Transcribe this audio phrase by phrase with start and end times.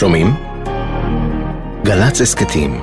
[0.00, 0.34] שומעים?
[1.84, 2.80] גל"צ הסכתים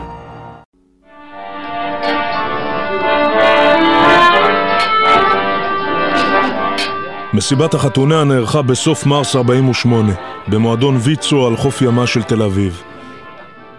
[7.33, 10.13] מסיבת החתונה נערכה בסוף מרס 48,
[10.47, 12.82] במועדון ויצו על חוף ימה של תל אביב.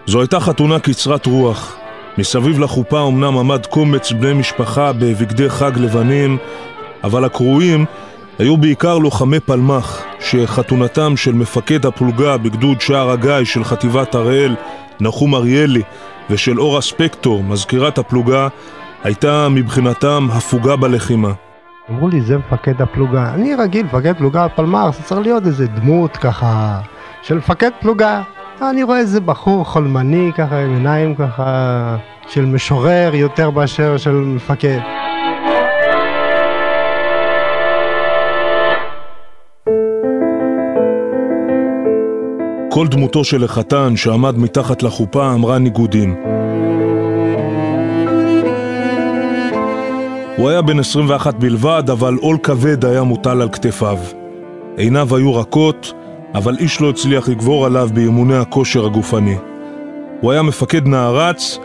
[0.05, 1.77] זו הייתה חתונה קצרת רוח.
[2.17, 6.37] מסביב לחופה אמנם עמד קומץ בני משפחה בבגדי חג לבנים,
[7.03, 7.85] אבל הקרואים
[8.39, 14.55] היו בעיקר לוחמי פלמ"ח, שחתונתם של מפקד הפלוגה בגדוד שער הגיא של חטיבת הראל,
[14.99, 15.81] נחום אריאלי,
[16.29, 18.47] ושל אורה ספקטור, מזכירת הפלוגה,
[19.03, 21.31] הייתה מבחינתם הפוגה בלחימה.
[21.89, 23.33] אמרו לי, זה מפקד הפלוגה.
[23.33, 26.79] אני רגיל, מפקד פלוגה פלמ"ח, זה צריך להיות איזה דמות ככה
[27.21, 28.21] של מפקד פלוגה.
[28.61, 31.97] אני רואה איזה בחור חולמני ככה, עם עיניים ככה
[32.27, 35.08] של משורר יותר מאשר של מפקד.
[42.71, 46.15] כל דמותו של החתן שעמד מתחת לחופה אמרה ניגודים.
[50.37, 53.97] הוא היה בן 21 בלבד, אבל עול כבד היה מוטל על כתפיו.
[54.77, 55.93] עיניו היו רכות,
[56.35, 59.35] אבל איש לא הצליח לגבור עליו באימוני הכושר הגופני.
[60.21, 61.59] הוא היה מפקד נערץ,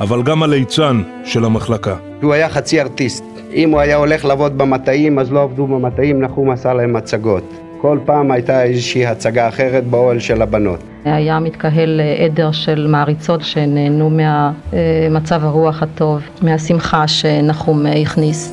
[0.00, 1.96] אבל גם הליצן של המחלקה.
[2.22, 3.24] הוא היה חצי ארטיסט.
[3.54, 7.63] אם הוא היה הולך לעבוד במטעים, אז לא עבדו במטעים, נחום עשה להם הצגות.
[7.84, 10.80] כל פעם הייתה איזושהי הצגה אחרת באוהל של הבנות.
[11.04, 18.52] היה מתקהל אה, עדר של מעריצות שנהנו מהמצב הרוח הטוב, מהשמחה שנחום אה, הכניס.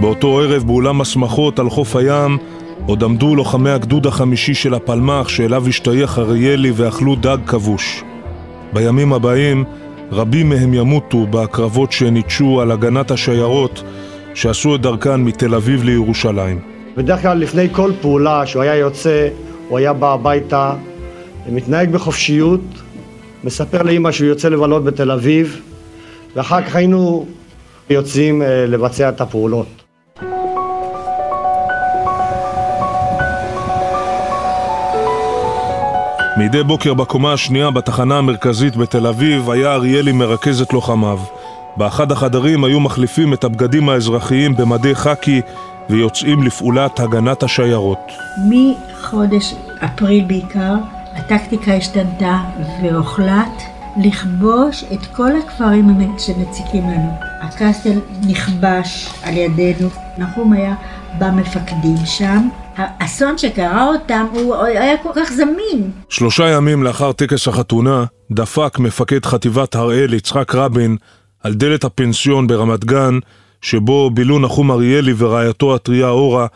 [0.00, 2.38] באותו ערב באולם השמחות על חוף הים
[2.86, 8.04] עוד עמדו לוחמי הגדוד החמישי של הפלמ"ח שאליו השתייך אריאלי ואכלו דג כבוש.
[8.72, 9.64] בימים הבאים
[10.12, 13.82] רבים מהם ימותו בהקרבות שניטשו על הגנת השיירות
[14.34, 16.60] שעשו את דרכן מתל אביב לירושלים.
[16.96, 19.28] בדרך כלל לפני כל פעולה שהוא היה יוצא,
[19.68, 20.74] הוא היה בא הביתה,
[21.48, 22.60] מתנהג בחופשיות,
[23.44, 25.60] מספר לאימא שהוא יוצא לבלות בתל אביב,
[26.36, 27.26] ואחר כך היינו
[27.90, 29.66] יוצאים אה, לבצע את הפעולות.
[36.36, 41.18] מדי בוקר בקומה השנייה בתחנה המרכזית בתל אביב היה אריאלי מרכז את לוחמיו.
[41.78, 45.40] באחד החדרים היו מחליפים את הבגדים האזרחיים במדי חאקי
[45.90, 47.98] ויוצאים לפעולת הגנת השיירות.
[48.48, 50.74] מחודש אפריל בעיקר,
[51.14, 52.38] הטקטיקה השתנתה
[52.82, 53.62] והוחלט
[53.96, 57.12] לכבוש את כל הכפרים שמציקים לנו.
[57.40, 60.74] הקסטל נכבש על ידינו, נחום היה
[61.18, 62.48] במפקדים שם.
[62.76, 65.90] האסון שקרה אותם הוא היה כל כך זמין.
[66.08, 70.96] שלושה ימים לאחר טקס החתונה, דפק מפקד חטיבת הראל יצחק רבין
[71.42, 73.18] על דלת הפנסיון ברמת גן,
[73.62, 76.46] שבו בילו נחום אריאלי ורעייתו הטריה אורה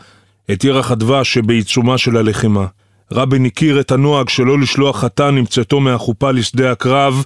[0.53, 2.67] את ירח הדבש שבעיצומה של הלחימה.
[3.13, 7.25] רבין הכיר את הנוהג שלא לשלוח חתן עם צאתו מהחופה לשדה הקרב,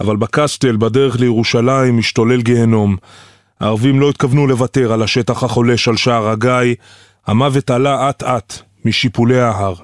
[0.00, 2.96] אבל בקסטל, בדרך לירושלים, משתולל גיהנום.
[3.60, 6.74] הערבים לא התכוונו לוותר על השטח החולש על שער הגיא,
[7.26, 8.54] המוות עלה אט-אט
[8.84, 9.74] משיפולי ההר.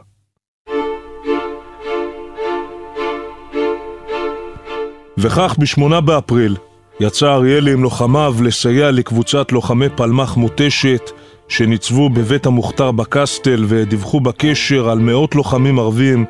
[5.19, 6.56] וכך בשמונה באפריל
[7.00, 11.11] יצא אריאלי עם לוחמיו לסייע לקבוצת לוחמי פלמ"ח מותשת
[11.49, 16.25] שניצבו בבית המוכתר בקסטל ודיווחו בקשר על מאות לוחמים ערבים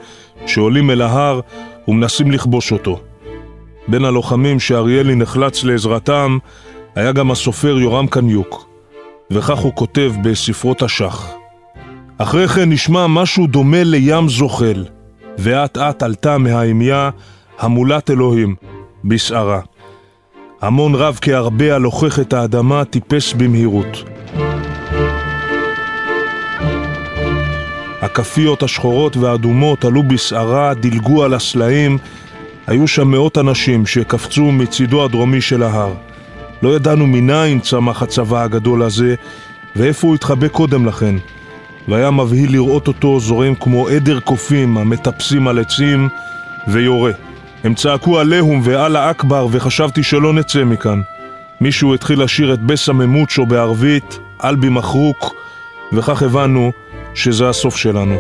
[0.47, 1.41] שעולים אל ההר
[1.89, 3.01] ומנסים לכבוש אותו.
[3.89, 6.39] בין הלוחמים שאריאלי נחלץ לעזרתם
[6.95, 8.69] היה גם הסופר יורם קניוק,
[9.31, 11.33] וכך הוא כותב בספרו תש"ח.
[12.19, 14.85] אחרי כן נשמע משהו דומה לים זוחל,
[15.39, 17.11] ואט אט עלתה מהאמיה
[17.59, 18.55] המולת אלוהים,
[19.05, 19.61] בסערה.
[20.61, 24.03] המון רב כהרבה הלוחך את האדמה טיפס במהירות.
[28.03, 31.99] הכפיות השחורות והאדומות עלו בסערה, דילגו על הסלעים.
[32.67, 35.95] היו שם מאות אנשים שקפצו מצידו הדרומי של ההר.
[36.63, 39.15] לא ידענו מניין צמח הצבא הגדול הזה,
[39.77, 41.15] ואיפה הוא התחבא קודם לכן.
[41.89, 46.09] והיה מבהיל לראות אותו זורם כמו עדר קופים המטפסים על עצים
[46.69, 47.30] ויורה.
[47.65, 51.01] הם צעקו עליהום ואללה אכבר וחשבתי שלא נצא מכאן.
[51.61, 55.35] מישהו התחיל לשיר את בסה ממוצ'ו בערבית, אלבי מחרוק,
[55.93, 56.73] וכך הבנו
[57.15, 58.17] שזה הסוף שלנו.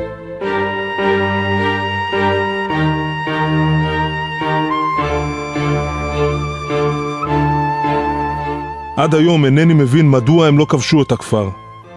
[8.97, 11.49] עד היום אינני מבין מדוע הם לא כבשו את הכפר.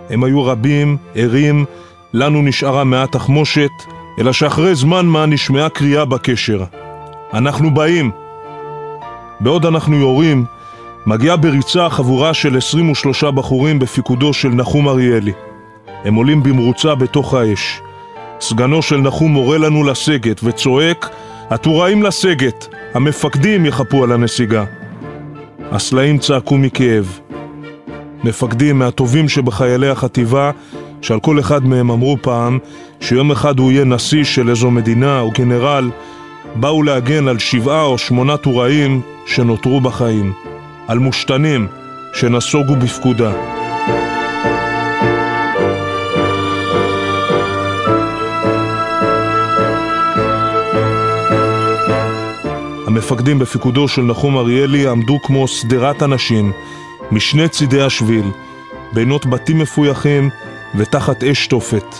[0.09, 1.65] הם היו רבים, ערים,
[2.13, 3.71] לנו נשארה מעט תחמושת,
[4.19, 6.63] אלא שאחרי זמן מה נשמעה קריאה בקשר.
[7.33, 8.11] אנחנו באים.
[9.39, 10.45] בעוד אנחנו יורים,
[11.05, 15.31] מגיעה בריצה חבורה של 23 בחורים בפיקודו של נחום אריאלי.
[16.03, 17.81] הם עולים במרוצה בתוך האש.
[18.39, 21.09] סגנו של נחום מורה לנו לסגת וצועק,
[21.49, 24.63] הטוראים לסגת, המפקדים יחפו על הנסיגה.
[25.71, 27.19] הסלעים צעקו מכאב.
[28.23, 30.51] מפקדים מהטובים שבחיילי החטיבה,
[31.01, 32.59] שעל כל אחד מהם אמרו פעם
[32.99, 35.89] שיום אחד הוא יהיה נשיא של איזו מדינה או גנרל,
[36.55, 40.33] באו להגן על שבעה או שמונה טוראים שנותרו בחיים,
[40.87, 41.67] על מושתנים
[42.13, 43.33] שנסוגו בפקודה.
[52.87, 56.51] המפקדים בפיקודו של נחום אריאלי עמדו כמו שדרת אנשים
[57.11, 58.25] משני צידי השביל,
[58.93, 60.29] בינות בתים מפויחים
[60.75, 61.95] ותחת אש תופת.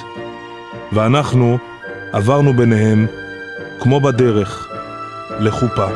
[0.92, 1.57] ואנחנו
[2.12, 3.07] עברנו ביניהם,
[3.80, 4.68] כמו בדרך,
[5.40, 5.88] לחופה.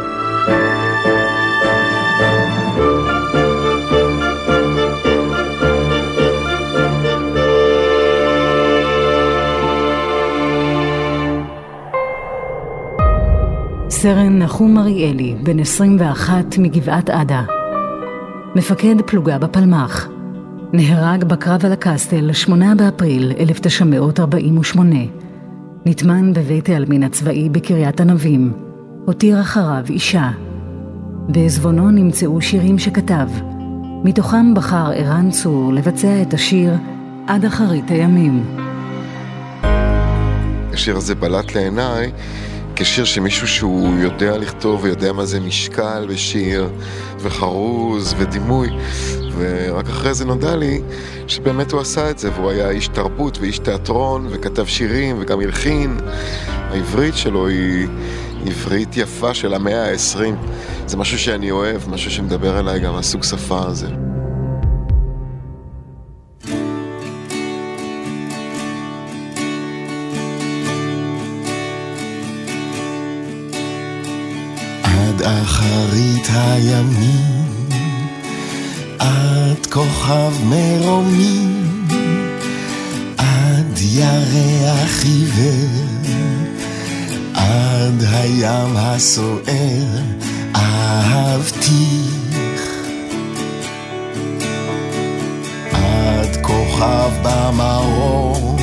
[13.90, 17.44] סרן נחום אריאלי, בן 21 מגבעת עדה.
[18.56, 20.08] מפקד פלוגה בפלמ"ח.
[20.74, 24.96] נהרג בקרב על הקסטל 8 באפריל 1948.
[25.90, 28.54] נטמן בבית העלמין הצבאי בקריית ענבים.
[29.06, 30.30] הותיר אחריו אישה.
[31.30, 33.28] בעזבונו נמצאו שירים שכתב.
[34.04, 36.74] מתוכם בחר ערן צור לבצע את השיר
[37.28, 38.44] "עד אחרית הימים".
[40.74, 42.12] השיר הזה בלט לעיניי
[42.80, 46.70] כשיר שמישהו שהוא יודע לכתוב ויודע מה זה משקל ושיר
[47.20, 48.70] וחרוז ודימוי
[49.38, 50.82] ורק אחרי זה נודע לי
[51.28, 55.98] שבאמת הוא עשה את זה והוא היה איש תרבות ואיש תיאטרון וכתב שירים וגם הלחין.
[56.48, 57.88] העברית שלו היא
[58.46, 60.36] עברית יפה של המאה העשרים.
[60.88, 64.07] זה משהו שאני אוהב, משהו שמדבר אליי גם הסוג שפה הזה
[75.48, 77.70] אחרית הימים,
[79.00, 81.88] עד כוכב מרומים,
[83.18, 85.70] עד ירח עיוור,
[87.34, 90.02] עד הים הסוער,
[90.56, 92.18] אהבתיך.
[95.72, 98.58] עד כוכב במרום,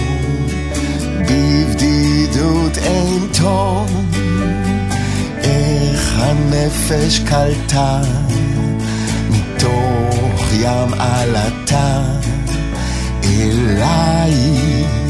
[1.20, 4.13] בבדידות אין תום.
[6.16, 8.00] הנפש קלטה
[9.30, 12.02] מתוך ים עלתה
[13.24, 15.03] אלייך.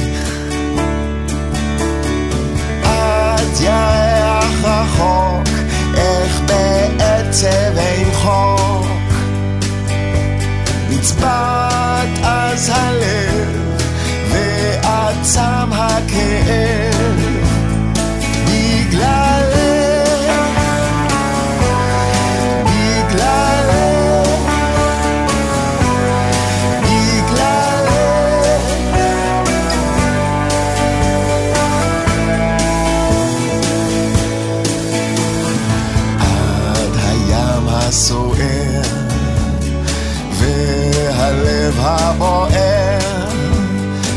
[41.78, 43.30] הבוער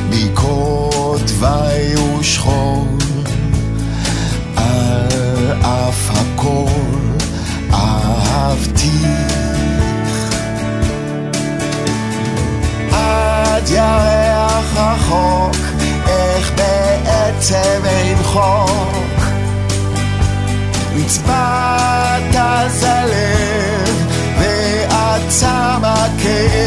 [0.10, 2.88] מקוטבי ושכול
[4.56, 6.66] על אף הכל
[7.74, 8.92] אהבתיך
[12.92, 15.56] עד ירח רחוק
[16.08, 18.98] איך בעצם אין חוק?
[22.68, 23.37] אז הלב
[25.30, 26.67] time I came.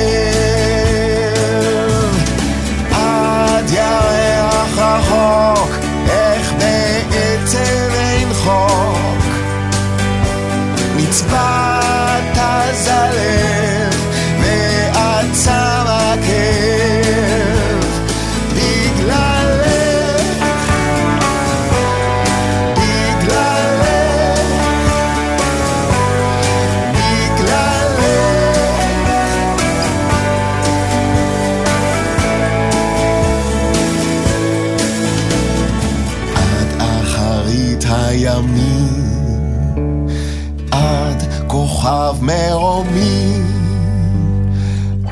[41.51, 43.41] כוכב מרומי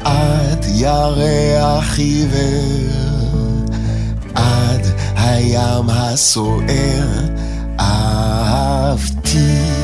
[0.04, 2.88] עד ירח עיוור
[4.34, 7.08] עד הים הסוער
[7.80, 9.77] אהבתי